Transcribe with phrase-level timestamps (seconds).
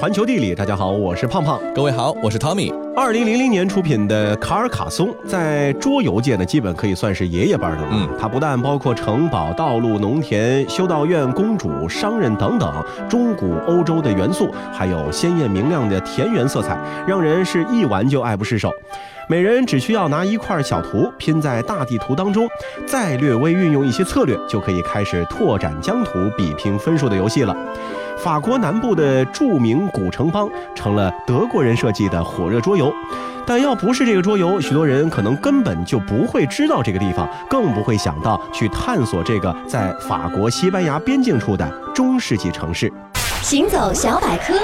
[0.00, 1.60] 环球地理，大家好，我是胖胖。
[1.74, 2.72] 各位好，我是 Tommy。
[2.96, 7.88] 二零零零年出品的卡尔卡松，在桌游界呢，基本可以算是爷爷辈的了。
[7.92, 18.72] 嗯它不但包括城堡、道路、农田、修道院、公主、商人等等中古欧洲的元素，还有鲜艳明亮的田园色彩，让人是一玩就爱不释手。
[19.30, 22.48] 每人只需要拿一块小图拼在大地图当中，
[22.84, 27.56] 再略微运用一些策略，就可以开始拓展疆土、比拼分数的游戏了。
[28.18, 32.92] 法国南部的著名古城邦成了德国人设计的火热桌游，
[33.46, 42.92] 但要不是这个桌游，许多人可能根本就不会知道这个地方，更不会想到去探索这个在法国西班牙边境处的中世纪城市。
[43.42, 44.54] 行走小百科，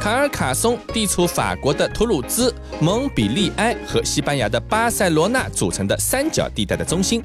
[0.00, 7.22] 卡尔卡松地处法国的图鲁兹、蒙彼利埃和西班牙的巴塞罗那组成的三角地带的中心。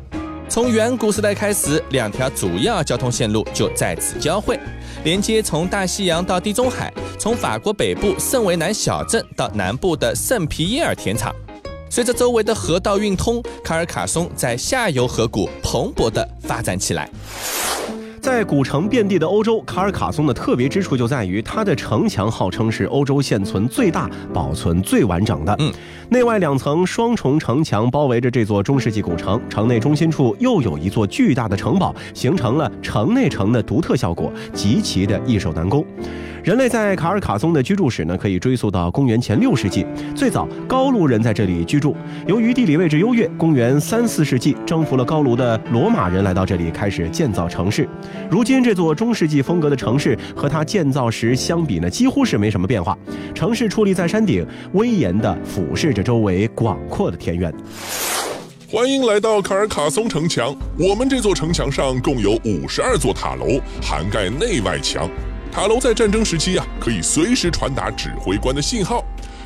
[0.47, 4.59] 从远古时代开始，两条主要交通线路就在此交汇，
[5.03, 11.33] 连接从大西洋到地中海，从法国北部圣维南小镇到南部的圣皮耶尔田场。
[11.89, 17.09] 随着周围的河道运通，卡尔卡松在下游河谷蓬勃地发展起来。
[18.21, 25.55] 在古城遍地的欧洲，卡尔卡松的特别之处就在于它的城墙号称是欧洲现存最大、保存最完整的。
[25.59, 25.71] 嗯，
[26.11, 35.85] 内外两层双重城墙包围着这座中世纪古城，城内中心处又有一座巨大的城堡，形成了城内城的独特效果，极其的易守难攻。
[36.41, 39.85] 人类在卡尔卡松的居住史呢，可以追溯到公元前六世纪，
[40.15, 41.95] 最早高卢人在这里居住。
[42.25, 47.87] 由于地理位置优越，公元三四世纪征服了高卢的罗马人来到这里，开始建造城市。
[48.31, 52.97] 如今这座中世纪风格的城市和它建造时相比呢，几乎是没什么变化。
[53.35, 57.53] 城市矗立在山顶，威严地俯视着周围广阔的田园。
[58.71, 60.55] 欢迎来到卡尔卡松城墙。
[60.77, 65.09] 我们这座城墙上共有五十二座塔楼，涵盖内外墙。
[65.51, 69.03] 塔楼在战争时期啊，可以随时传达指挥官的信号，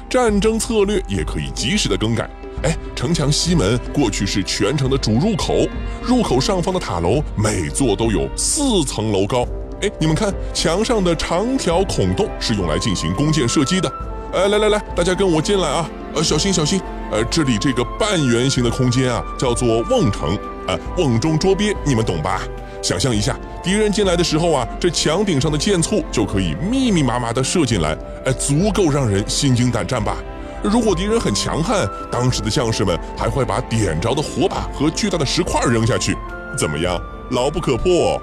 [0.10, 2.30] 战争策略也可以及时的更改。
[2.64, 5.66] 哎，城墙西门过去是全城的主入口，
[6.02, 9.48] 入口上方的塔楼每座都有四层楼高。
[9.82, 13.90] 哎，你们看墙上的长条孔洞是用来进行弓箭射击的。
[14.34, 15.88] 呃，来来来，大家跟我进来啊！
[16.16, 16.82] 呃，小心小心。
[17.12, 20.36] 呃，这里这个半圆形的空间啊，叫做瓮城。
[20.68, 22.42] 呃，瓮中捉鳖，你们懂吧？
[22.82, 27.96] 想象一下，敌人进来的时候啊，这墙顶上的箭簇就可以密密麻麻地射进来，
[28.26, 30.18] 哎，足够让人心惊胆战吧？
[30.64, 36.18] 如果敌人很强悍，当时的将士们还会把点着的火把和巨大的石块扔下去，
[36.58, 37.00] 怎么样？
[37.30, 38.20] 牢不可破。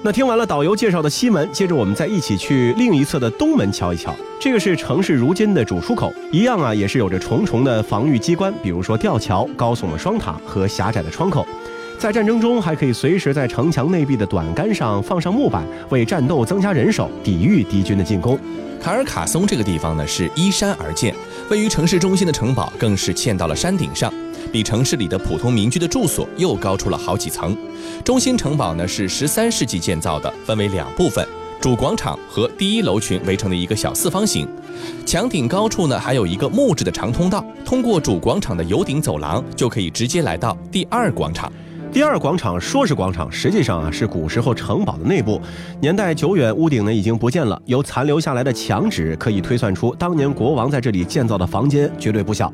[0.00, 4.14] 那听完了导游介绍的西门，接着我们再一起去另一侧的东门瞧一瞧。
[4.40, 11.44] 这个是城市如今的主出口，一样啊，也是有着重重的防御机关，比如说吊桥、高耸的双塔和狭窄的窗口。
[11.98, 18.38] 在战争中，还可以随时在城墙内壁的短杆上放上木板，为战斗增加人手，抵御敌军的进攻。
[18.80, 21.12] 卡尔卡松这个地方呢是依山而建，
[21.50, 24.12] 位于城市中心的城堡更是嵌到了山顶上，
[24.52, 27.56] 比城市里的普通民居的住所又高出了好几层。
[28.04, 31.26] 中心城堡呢是十三世纪建造的，分为两部分，
[31.60, 34.48] 主广场和第一楼群围成的一个小四方形。
[35.04, 41.52] 墙顶高处呢还有一个木质的长通道，通过主广场的油顶走廊就可以直接来到第二广场。
[41.90, 45.40] 第二广场说是广场，实际上啊是古时候城堡的内部，
[45.80, 47.60] 年代久远，屋顶呢已经不见了。
[47.64, 52.52] 由残留下来的墙纸可以推算出，当年国王在这里建造的房间绝对不小。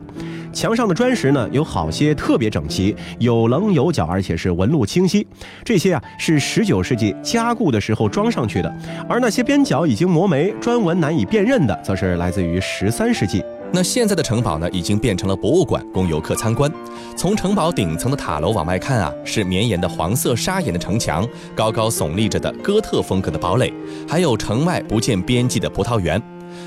[0.53, 5.27] 墙上的砖石呢有好些特别整齐，有棱有角，而且是纹路清晰。
[5.65, 8.72] 这些啊是十九世纪加固的时候装上去的，
[9.09, 13.43] 而那些边角已经磨没、砖纹难以辨认的，则是来自于十三世纪。
[13.74, 16.70] 那现在的城堡呢，已经变成了博物馆，供游客参观。
[17.16, 23.74] 从城堡顶层的塔楼往外看啊，是绵延的黄色砂岩的城墙，高高耸立着的哥特风格的堡垒，
[24.08, 26.22] 还有城外不见边际的葡萄园。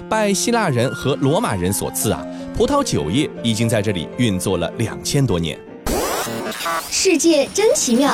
[0.09, 2.22] 拜希腊人和罗马人所赐啊，
[2.53, 5.57] 葡萄酒业已经在这里运作了两千多年。
[6.91, 8.13] 世界真奇妙。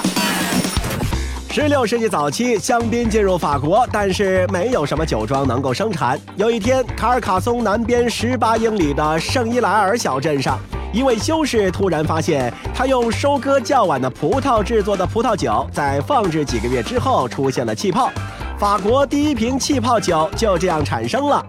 [1.54, 6.20] 十六世纪早期，香槟进入法国，但是没有什么酒庄能够生产。
[6.36, 10.58] 有一天，卡尔卡松南边十八英里的圣伊莱尔小镇上，
[10.92, 18.10] 一位修士突然发现，他用收割较晚的葡萄制作的葡萄酒，在放置几个月之后出现了气泡。
[18.58, 21.46] 法国第一瓶气泡酒就这样产生了。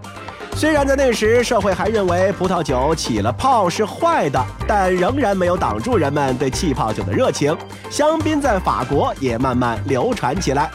[0.57, 7.55] 虽然在那时社会还认为葡萄酒起了泡是坏的，但仍然没有挡住人们对气泡酒的热情。
[7.91, 10.71] 香槟在法国也慢慢流传起来。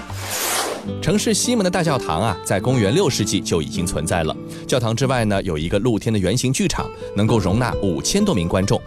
[1.01, 4.37] 城市西门的大教堂啊，在公元六世纪就已经存在了。
[4.67, 6.87] 教堂之外呢，有一个露天的圆形剧场，
[7.17, 8.79] 能够容纳五千多名观众。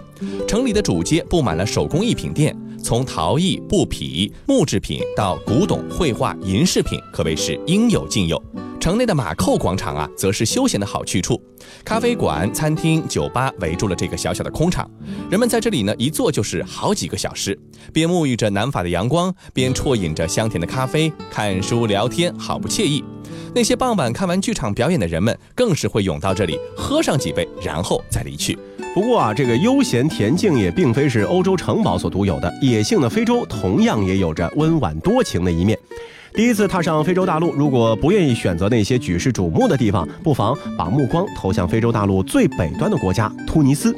[0.47, 8.41] 城里的主街布满了手工艺品店，从陶艺、布匹、木制品到古董、绘画、银饰品，可谓是应有尽有。
[8.83, 11.41] 城内的马扣广场啊，则是休闲的好去处，
[11.85, 14.91] 咖啡馆、餐厅、酒吧围住了这个小小的空场，
[15.31, 17.57] 人们在这里呢一坐就是好几个小时，
[17.93, 23.01] 边沐浴着南法的阳光，边啜饮着香甜的咖啡，看书聊天，好不惬意。
[23.55, 28.59] 那些傍晚看完剧场表演的人们，更是会涌到这里喝上几杯，然后再离去。
[28.93, 35.79] 不过啊，这个悠闲恬静也并非是欧洲城堡所独有的，野性的非洲同样也有着温婉多情的一面。
[36.35, 43.95] 第一次踏上非洲大陆，如果不愿意选择那些举世瞩目的地方，不妨把目光投向非洲大陆最北端的国家突尼斯。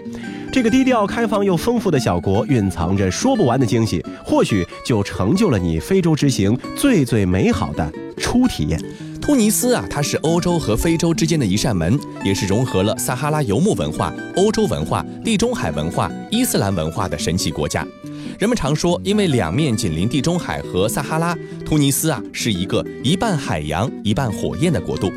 [0.51, 8.77] 这个低调、开放又丰富的小国，蕴藏着说不完的惊喜，或许就成就了你非洲之行最最美好的初体验。
[9.21, 17.87] 突尼斯啊，它是欧洲和非洲之间的一扇门，也是融合了撒哈拉游牧文化、欧洲文化、地中海文化、伊斯兰文化的神奇国家。
[18.37, 25.11] 人们常说，因为两面紧邻地中海和撒哈拉，突尼斯啊是一个一半海洋、一半火焰的国度。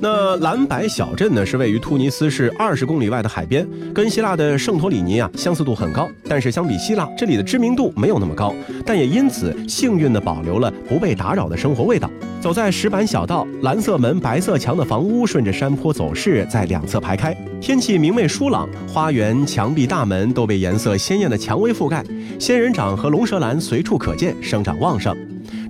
[0.00, 6.08] 那蓝白小镇呢，是位于突尼斯市二十公里外的海边，跟希腊的圣托里尼啊相似度很高。
[6.28, 8.54] 但是相比希腊，这里的知名度没有那么高，
[8.84, 12.10] 但也因此幸运地保留了不被打扰的生活味道。
[12.40, 22.04] 走在石板小道，蓝色门、白色墙的房屋顺着山坡走势在两侧排开，天气明媚舒朗，花园墙壁、大门都被颜色鲜艳的蔷薇覆盖，
[22.38, 25.16] 仙人掌和龙舌兰随处可见，生长旺盛。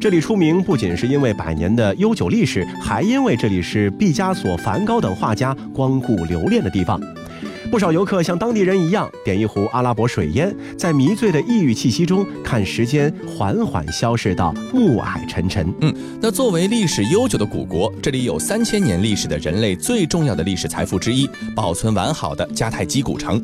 [0.00, 7.00] 这里出名不仅是因为百年的悠久历史，还因为这里是毕加索、梵高等画家光顾留恋的地方。
[7.70, 15.72] 不少游客像当地人一样，点一壶阿拉伯水烟，在迷醉的异域气息中，看时间缓缓消逝到暮霭沉沉。
[15.80, 23.42] 嗯，那作为历史悠久的古国，这里有三千年历史的人类最重要的历史财富之一——保存完好的迦太基古城。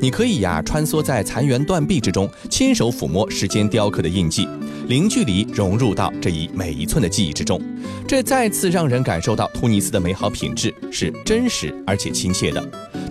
[0.00, 4.48] 你可以呀，穿梭在残垣断壁之中，亲手抚摸时间雕刻的印记，
[4.88, 7.60] 零距离融入到这一每一寸的记忆之中。
[8.06, 12.68] 这再次让人感受到突尼斯的美好品质是真实而且亲切的。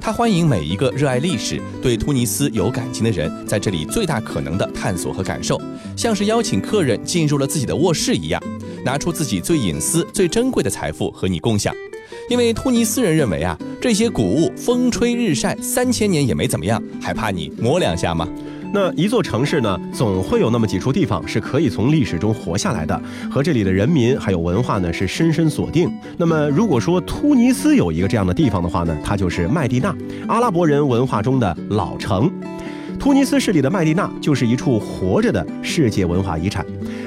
[0.08, 5.62] 他欢迎每一个热爱历史、对突尼斯有感情的人在这里最大可能的探索和感受，
[5.98, 8.42] 像是邀请客人进入了自己的卧室一样，
[8.86, 11.76] 拿出自己最隐私、最珍贵的财富和你共享。
[12.30, 18.26] 因为突尼斯人认为啊，这些古物风吹日晒三千年也没怎么样，还怕你摸两下吗？
[18.74, 25.90] 那一座城市呢，总会有那么几处地方是可以从历史中活下来的，和这里的人民还有文化呢是深深锁定。
[26.18, 29.96] 那么如果说突尼斯有一个这样的地方的话呢，它就是麦地那，
[30.28, 32.30] 阿拉伯人文化中的老城。
[33.00, 36.66] 突尼斯市里的麦地那就是一处活着的世界文化遗产。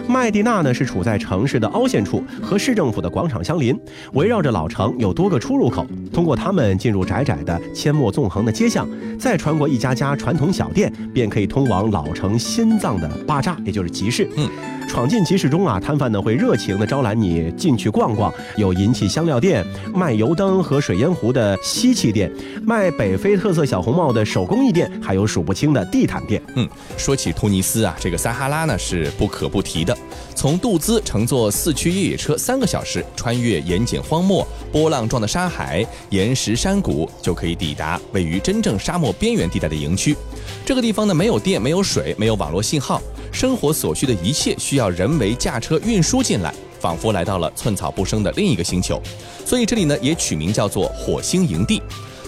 [0.09, 3.79] 麦地那呢是处在城市的凹陷处，和市政府的广场相邻，
[4.15, 8.89] 围绕着老城有多个出入口，通过它们进入窄窄的阡陌纵横的街巷，
[9.19, 14.29] 再穿过一家家传统小店，便可以通往老城心脏的巴扎，也就是集市。
[14.37, 14.49] 嗯。
[14.89, 19.65] 闯进集市中啊，摊贩呢会热情地招揽你进去逛逛，有银器香料店、
[19.95, 22.29] 卖油灯和水烟壶的锡器店、
[22.67, 26.43] 卖北非特色小红帽的手工艺店，还有数不清的地毯店。
[26.56, 29.97] 嗯，说起突尼斯啊，这个撒哈拉呢是不可不提的。
[30.35, 40.17] 从杜兹乘坐四驱越野车三个小时，穿越盐碱荒漠、波浪状的沙海、岩石山谷，就可以抵达位于真正沙漠边缘地带的营区。
[40.65, 43.03] 这个地方呢，没有电，没有水，没有网络信号。
[43.33, 49.00] 生活所需的一切需要人为驾车运输进来，仿佛来到了寸草不生的另一个星球。
[49.45, 51.81] 所以这里呢也取名叫做火星营地。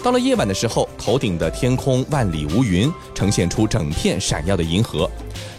[0.03, 5.09] 到了夜晚的时候，头顶的天空万里无云，呈现出整片闪耀的银河。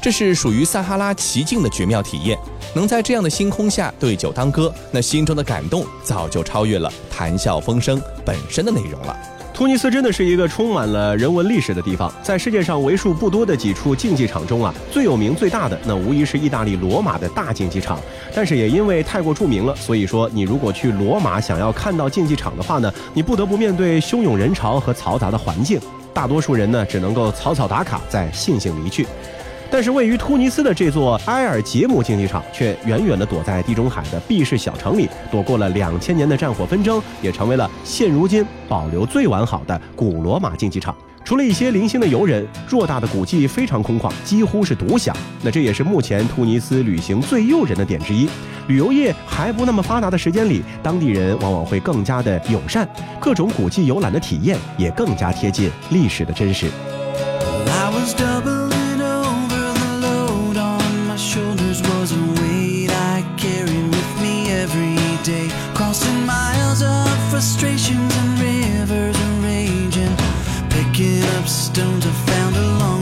[0.02, 2.38] 这是属于撒哈拉奇境的绝妙体验。
[2.74, 9.33] 能在这样的星空下对酒当歌，那心中的感动早就超越了谈笑风生本身的内容了。
[9.54, 18.00] 突尼斯真的是一个充满了人文历史的地方，在世界上为数不多的几处竞技场中啊，最有名最大的那无疑是意大利罗马的大竞技场。
[18.34, 25.80] 但是也因为太过著名了，所以说你如果去罗马想要看到竞技场的话呢，你不得不面对汹涌人潮和嘈杂的环境，
[26.12, 29.06] 大多数人呢只能够草草打卡，再悻悻离去。
[29.74, 40.94] 但是位于突尼斯的这座埃尔杰姆竞技场，却远远地躲在地中海的避世小城里，躲过了两千年的战火纷争，也成为了现如今保留最完好的古罗马竞技场。
[41.24, 45.12] 除了一些零星的游人，偌大的古迹非常空旷，几乎是独享。
[45.42, 48.28] 那这也是目前突尼斯旅行最诱人的点之一。
[48.68, 52.88] 旅游业还不那么发达的时间里，当地人往往会更加的友善，
[53.18, 56.68] 各种古迹游览的体验也更加贴近历史的真实。
[67.30, 70.14] Frustrations and rivers are raging.
[70.68, 72.93] Picking up stones I found along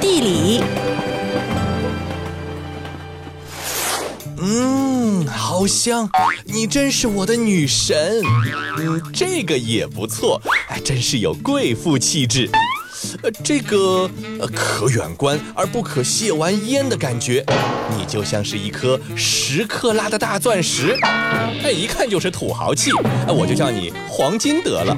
[0.00, 0.62] 地理，
[4.38, 6.08] 嗯，好香！
[6.44, 8.22] 你真是我的女神。
[8.78, 12.50] 嗯，这个也不错，哎，真是有贵妇气质。
[13.22, 17.44] 呃，这个呃可远观而不可亵玩焉的感觉，
[17.96, 22.90] 你就像是一颗十克拉的大钻石，哎，一看就是土豪气。
[23.26, 24.96] 哎，我就叫你黄金得了。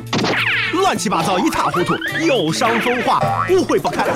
[0.92, 3.18] 乱七八糟，一塌糊涂，有伤风化，
[3.48, 4.06] 污秽不堪。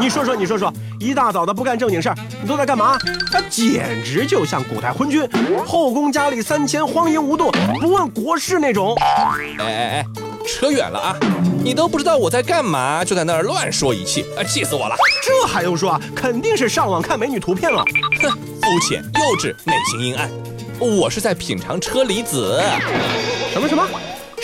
[0.00, 2.96] 你说说，你说说，一大早的不干正经事儿，你都在干嘛？
[3.30, 5.28] 他简直就像古代昏君，
[5.66, 8.96] 后宫佳丽三千，荒淫无度，不问国事那种。
[8.98, 10.06] 哎哎哎，
[10.48, 11.16] 扯远了啊！
[11.62, 14.96] 你都不知道我在干嘛，就在那儿乱说一气，啊，气死我了！
[15.22, 16.00] 这还用说啊？
[16.14, 17.84] 肯定是上网看美女图片了。
[18.22, 18.30] 哼，
[18.62, 20.30] 肤浅、幼稚、内心阴暗。
[20.80, 22.58] 我是在品尝车厘子。
[23.52, 23.86] 什么什么？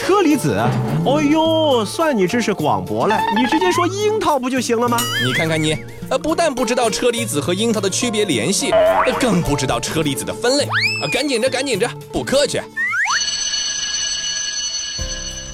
[0.05, 0.61] 车厘子？
[1.05, 4.99] 哦呦，算你知识广博了，你直接说樱桃不就行了吗？
[5.25, 5.79] 你看看你，
[6.11, 10.65] 呃，不但不知道车厘子和樱桃的区别联系，呃更不知道车厘子的分类。
[10.65, 12.61] 啊，赶紧着，赶紧着，不客气。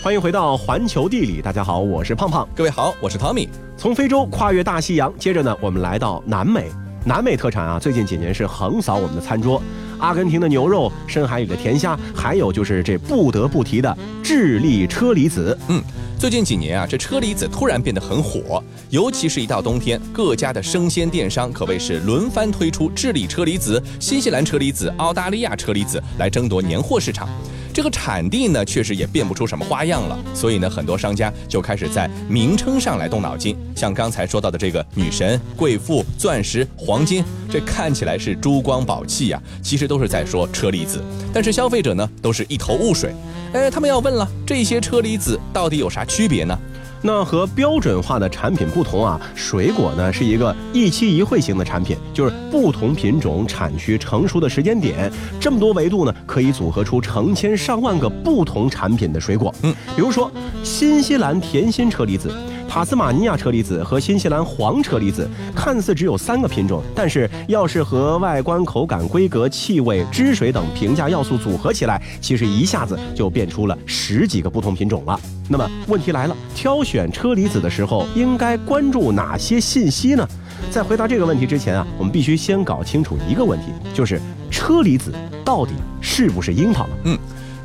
[0.02, 2.48] 欢迎回到环球地理，大家好，我是胖胖。
[2.56, 3.50] 各位好，我是 Tommy。
[3.76, 6.70] 从非洲跨越大西洋，接着呢，我们来到南美。
[7.04, 9.62] 南美特产啊，最近几年是横扫我们的餐桌。
[9.98, 15.56] 阿根廷的牛肉，深海里的甜虾，还有就是这不得不提的智利车厘子。
[15.68, 15.82] 嗯，
[16.18, 18.60] 最近几年啊，这车厘子突然变得很火，
[18.90, 27.28] 尤其是一到冬天，各家的生鲜电商可谓是轮番推出智利车厘子、新西兰车厘子、澳大利亚车厘子来争夺年货市场。
[27.72, 33.56] 这个产地呢，确实也变不出什么花样了，所以呢，很多商家就开始在名称上来动脑筋。
[33.76, 41.00] 像刚才说到的这个女神、贵妇、钻石、黄金，这看起来是珠光宝气呀，其实都是在说车厘子。
[41.32, 43.14] 但是消费者呢，都是一头雾水。
[43.52, 46.58] 哎，他们要问了，这些车厘子到底有啥区别呢？
[47.00, 59.54] 那和标准化的产品不同啊，水果呢是一个一期一会型的产品，就是不同品种产区成熟的时间点，这么多维度呢，可以组合出成千上万个不同产品的水果。
[59.62, 60.30] 嗯，比如说
[60.64, 62.32] 新西兰甜心车厘子。
[62.68, 75.18] 塔斯马尼亚车厘子和新西兰黄车厘子看似只有三个品种，但是要是和外观、口感、规格、气味、汁水等评价要素组合起来，其实一下子就变出了十几个不同品种了。
[75.48, 80.28] 那么问题来了，挑选车厘子的时候应该关注哪些信息呢？
[80.70, 84.20] 在回答这个问题之前啊，我们必须先搞清楚一个问题，就是
[84.50, 85.10] 车厘子
[85.42, 85.72] 到底
[86.02, 86.86] 是不是樱桃？
[87.04, 87.18] 嗯。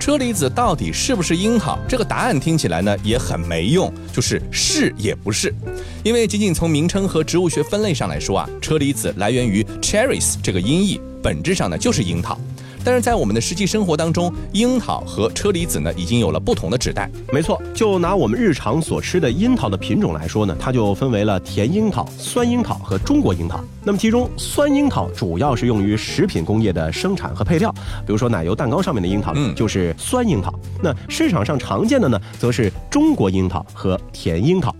[0.04, 1.80] 车厘子到底是不是樱桃？
[1.88, 5.56] 这个答案听起来呢也很没用，就是是也不是，
[6.04, 12.38] 因为仅仅从名称和植物学分类上来说啊，车厘子来源于 cherries 这个音译，本质上呢就是樱桃。
[12.84, 17.10] 但是在我们的实际生活当中，樱桃和车厘子呢已经有了不同的指代。
[17.32, 23.64] 没错，就拿我们日常所吃的樱桃的品种来说呢，它就分为了甜樱桃、酸樱桃和中国樱桃。
[23.84, 27.74] 那么其中酸樱桃主要是用于食品工业的生产和配料，
[28.06, 30.54] 比如说奶油蛋糕上面的樱桃嗯就是酸樱桃。
[30.82, 34.74] 那市场上常见的呢，则是中国樱桃和甜樱桃。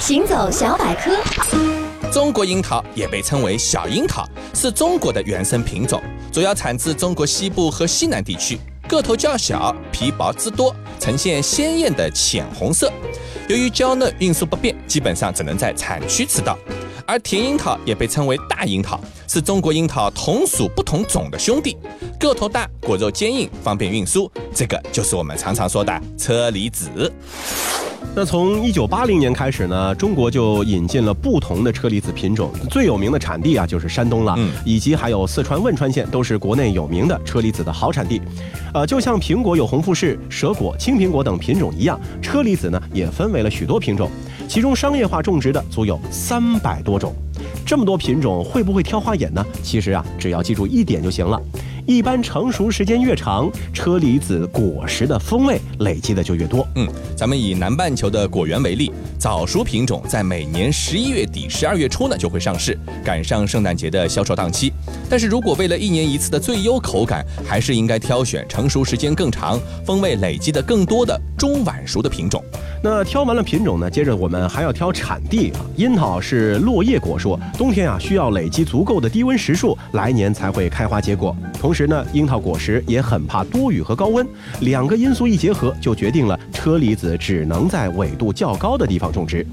[0.00, 1.10] 行走小百科，
[2.12, 6.00] 中国樱桃也被称为小樱桃，是中国的原生品种，
[6.36, 12.92] 主要产自中国西部和西南地区，个头较小，皮薄汁多，呈现鲜艳的浅红色。
[13.48, 16.58] 由于娇嫩，运输不便，基本上只能在产区吃到。
[17.06, 21.74] 而甜樱桃也被称为大樱桃，是中国樱桃同属不同种的兄弟，
[22.20, 24.30] 个头大，果肉坚硬，方便运输。
[24.54, 27.10] 这个就是我们常常说的车厘子。
[28.14, 38.22] 那从一九八零年开始呢，中国就引进了不同的车厘子品种，最有名的产地啊就是山东了，嗯以及还有四川汶川县都是国内有名的车厘子的好产地。
[38.72, 44.10] 呃，就像苹果有红富士、蛇果、青苹果等品种一样，车厘子呢也分为了许多品种，
[44.48, 47.14] 其中商业化种植的足有三百多种。
[47.66, 49.44] 这么多品种会不会挑花眼呢？
[49.62, 51.38] 其实啊，只要记住一点就行了。
[51.86, 56.66] 一般成熟时间越长，车厘子果实的风味累积的就越多。
[56.74, 64.72] 嗯，咱们以南半球的果园为例，早熟品种在每年十一月底、十二月初呢就会上市，赶上圣诞节的销售档期。
[65.08, 72.42] 但是如果为了一年一次的最优口感，还是应该挑选成熟时间更长、风味累积的更多的中晚熟的品种。
[72.88, 75.60] 那挑完了品种呢，接着我们还要挑产地啊。
[75.74, 81.36] 樱桃是落叶果树，冬天啊需要累积足够的低温时数，来年才会开花结果。
[81.60, 84.24] 同时呢，樱桃果实也很怕多雨和高温，
[84.60, 89.44] 两个因素一结合，就决定了车厘子只能在纬度较高的地方种植。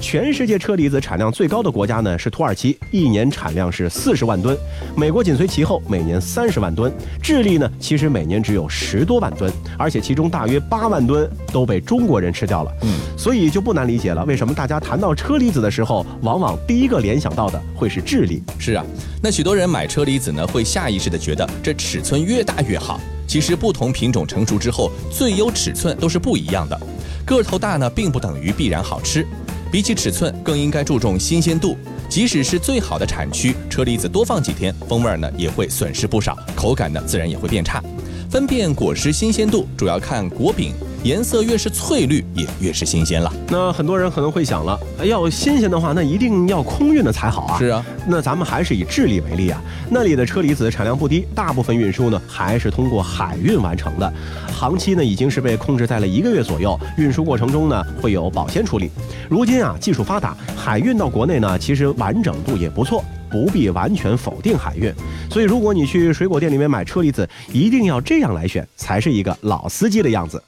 [0.00, 4.56] 全世界车厘子产量最高的国家呢是土耳其，一年产量是四十万吨，
[4.96, 6.90] 美国紧随其后，每年三十万吨。
[7.22, 12.72] 智利呢，其实每年只有十多万吨，而且其中大约八万吨都被中国人吃掉了。
[12.82, 18.42] 嗯，所以就不难理解了，为什么大家谈到车厘子的时候，往往第一个联想到的会是智利。
[18.58, 18.84] 是啊，
[19.22, 22.98] 那许多人买车厘子呢，会下意识的觉得这尺寸越大越好。
[23.26, 26.80] 其实不同品种成熟之后，最优尺寸都是不一样的。
[27.24, 29.24] 个头大呢，并不等于必然好吃。
[29.70, 31.76] 比起尺寸，更应该注重新鲜度。
[32.08, 37.80] 即使是最好的产区，车厘子多放几天，风味呢也会损失不少，口感呢自然也会变差。
[38.28, 40.72] 分辨果实新鲜度，主要看果柄。
[41.02, 43.32] 颜色越是翠绿，也越是新鲜了。
[43.48, 47.58] 那很多人可能会想了，要新鲜的话，那一定要空运的才好啊。
[47.58, 54.12] 是啊，那咱们还是以智利为例啊，那里的车厘子产量不低，大部分运输呢还是通过海运完成的，
[54.52, 58.90] 航期呢已经是被控制在了一个月左右，运输过程中呢会有保鲜处理。
[59.28, 63.02] 如今啊，技术发达，海运到国内呢其实完整度也不错。
[63.30, 64.92] 不必完全否定海运，
[65.30, 70.42] 所以如果你去水果店里面买车厘子，一定要这样来选，才是一个老司机的样子。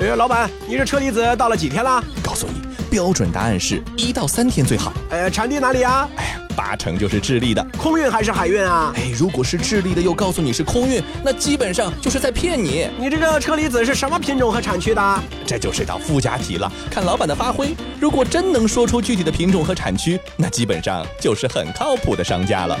[0.00, 2.02] 哎，老板，你这车厘子到了几天了？
[2.22, 4.92] 告诉你，标准答案是一到三天最好。
[5.10, 6.08] 呃，产地哪里啊？
[6.16, 7.64] 哎呀，八成就是智利的。
[7.76, 8.92] 空运还是海运啊？
[8.96, 12.88] 哎，如果是智利的，又告诉你是空运，那基本上就是在骗你。
[12.98, 15.22] 你这个车厘子是什么品种和产区的？
[15.46, 17.74] 这就是道附加题了，看老板的发挥。
[18.00, 22.78] 如果真能说出具体的品种和产区，那基本上就是很靠谱的商家了。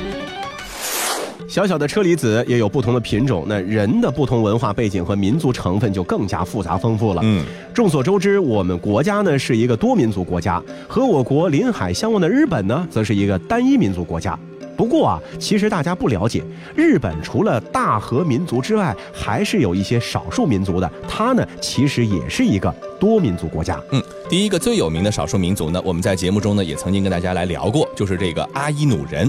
[1.48, 7.22] 小小的车厘子也有不同的品种，那人的不同文化背景和民族成分就更加复杂丰富了。
[7.24, 14.38] 嗯，众所周知，我们国家呢是一个多民族国家，和我国临海相望的日本呢，则是一个单一民族国家。
[14.78, 16.40] 不过啊，其实大家不了解，
[16.76, 20.88] 日本除了大和民族之外，还是有一些少数民族的。
[21.08, 23.76] 它呢，其实也是一个多民族国家。
[23.90, 29.28] 嗯，第一个最有名的少数民族呢，我们在节目中呢也曾经跟大家来聊过，就是这个阿伊努人。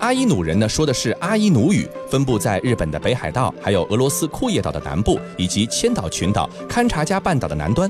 [0.00, 7.88] 阿伊努人呢说的是阿伊努语，分布在日本的北海道，还有俄罗斯库页岛的南部，以及千岛群岛、勘察加半岛的南端。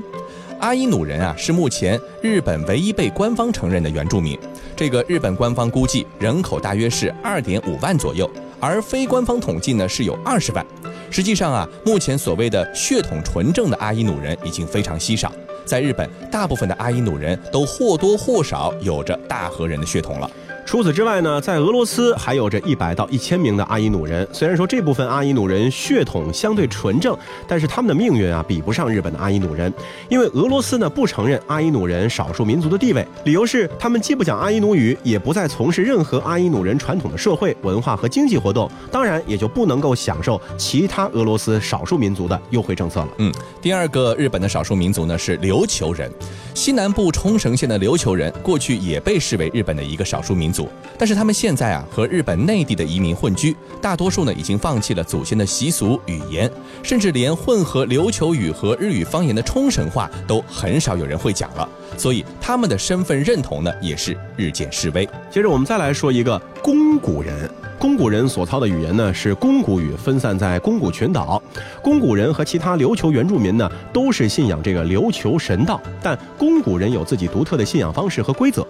[0.59, 4.37] 阿伊努人啊，是目前日本唯一被官方承认的原住民。
[4.79, 10.65] 这个日本官方估计人口大约是二点五万左右，而非官方统计呢是有二十万。
[11.11, 15.29] 实际上啊，目前所谓的血统纯正的阿伊努人已经非常稀少。
[15.65, 20.31] 在日本，大部分的阿伊努人都或多或少有着大和人的血统了。
[20.69, 24.27] 除此之外呢，在俄罗斯还有着一百到一千名的阿伊努人。
[24.31, 29.73] 虽然说这部分阿伊努人血统相对纯正，但是他们的命运啊比不上日本的阿伊努人，
[30.09, 43.07] 因为俄罗斯呢不承认阿伊努人少数民族的地位，理由是他们既不讲阿伊努语，也不再从事任何阿伊努人传统的社会文化和经济活动，当然也就不能够享受其他俄罗斯少数民族的优惠政策了。
[43.17, 46.11] 嗯，第二个日本的少数民族呢是琉球人，
[46.53, 50.58] 西南部冲绳县的琉球人过去也被视为日本的一个少数民族。
[50.97, 56.51] 但是他们现在啊和日本内地的移民混居，大多数呢已经放弃了祖先的习俗语言，
[56.83, 61.67] 甚至连混合琉球语和日语方言的冲绳话都很少有人会讲了，
[61.97, 65.07] 所以他们的身份认同呢也是日渐式微。
[65.31, 67.49] 接着我们再来说一个宫古人。
[67.79, 71.41] 宫古人所操的语言呢是宫古语，分散在宫古群岛。
[71.81, 78.67] 宫古人和其他琉球原住民呢都是信仰这个琉球神道，但宫古人有自己独特的信仰方式和规则。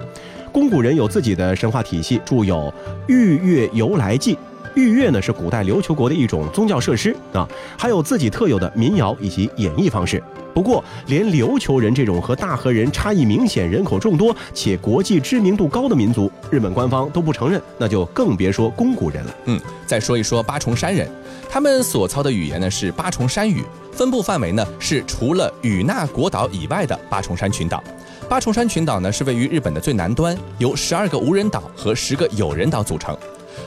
[0.51, 2.55] 宫古人有自己的神话体系，著有
[3.07, 4.35] 《御月由来记》。
[4.75, 10.21] 御月呢是古代琉球国的一种宗教设施啊，还有自己特有的民谣以及演绎方式。
[10.53, 19.35] 不过，连琉球人这种和大和人差异明显、人口众多且国际知名度高的民族，日本官方都不承认，那就更别说宫古人了。
[19.45, 21.09] 嗯，再说一说八重山人，
[21.49, 27.83] 他们所操的语言呢是八重山语，分布范围呢是除了与那国岛以外的八重山群岛。
[28.27, 33.17] 八重山群岛呢是位于日本的最南端，由十二个无人岛和十个有人岛组成。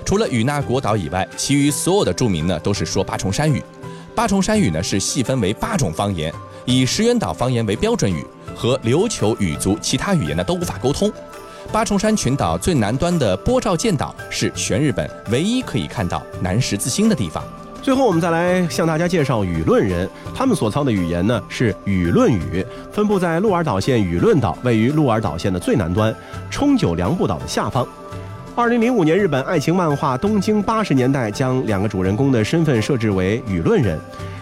[0.04, 3.62] 除了与那国岛以外，其余所有的住民呢都是说八重山语。
[4.14, 6.32] 八重山语呢是细分为八种方言，
[6.64, 11.10] 以石垣岛方言为标准语，和琉球语族其他语言呢都无法沟通。
[11.72, 17.42] 八重山群岛最南端的波照见岛是全日本唯一可以看到南十字星的地方。
[17.82, 26.14] 最后，我们再来向大家介绍舆论人，他们所操的语言呢是舆论语，分布在鹿儿岛县舆论岛，位于鹿儿岛县的最南端，
[26.48, 27.84] 冲九良部岛的下方。
[28.54, 33.98] 二零零五年，日本爱情漫画《东京八十年代》将两个主人公的身份设置为舆论人，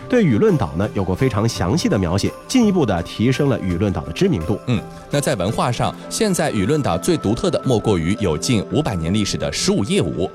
[0.06, 4.60] 对舆论岛呢有过非常详细的描写，进一步的提升了舆论岛的知名度。
[4.66, 4.78] 嗯，
[5.10, 10.30] 那在文化上，现在舆论岛最独特的莫过于有近五百年历史的十五夜舞。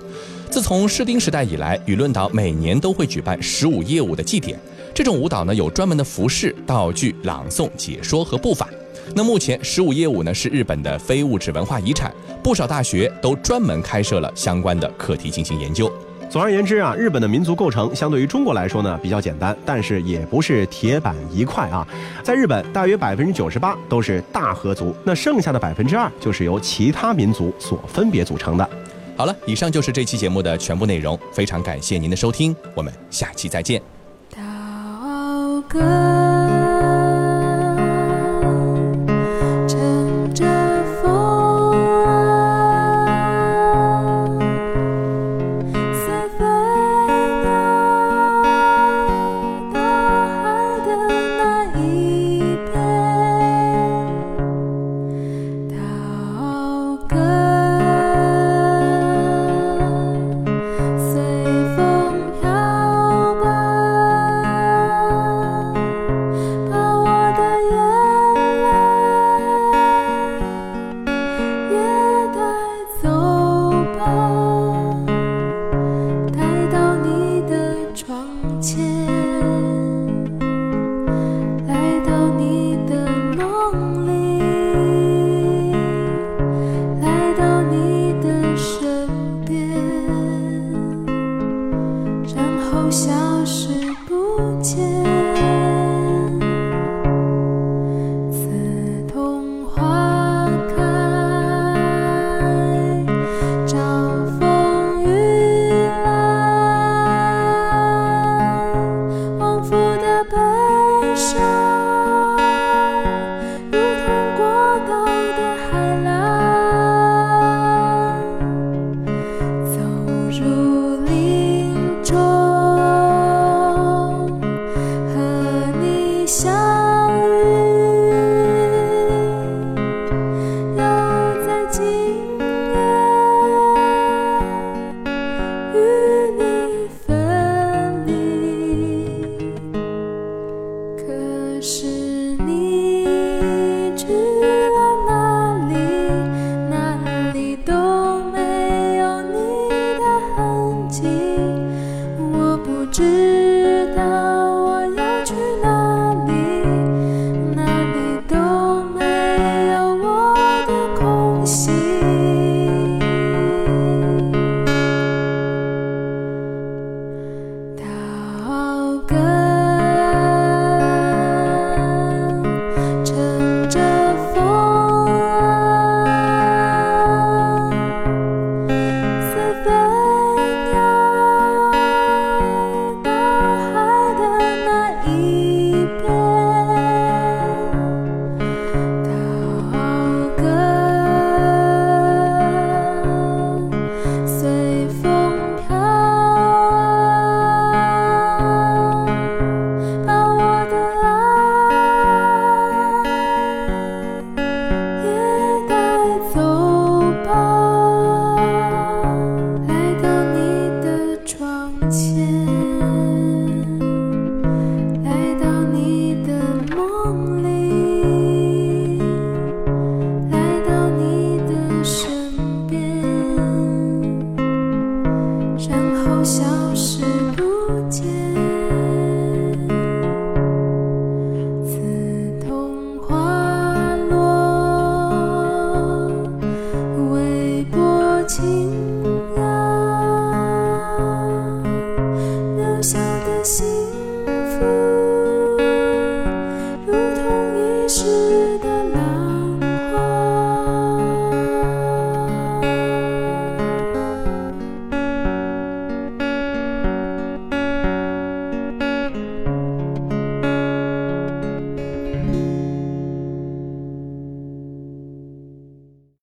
[0.49, 4.57] 自从室町时代以来，舆论岛每年都会举办十五夜舞的祭典。
[4.93, 8.67] 这种舞蹈呢有专门的服饰、道具、朗诵、解说和步伐。
[9.13, 15.91] 那目前十五夜舞呢是日本的非物质文化遗产，不少大学都专门开设了相关的课题进行研究。
[16.27, 21.85] 总而言之啊，日本的民族构成相对于中国来说呢比较简单，但是也不是铁板一块啊。
[22.23, 28.67] 在日本，大约百分之九十八都是大和族，那剩下的百分之二就是由其他民族所分别组成的。
[29.17, 33.94] 好了，以上就是这期节目的全部内容，非常感谢您的收听，我们下期再见。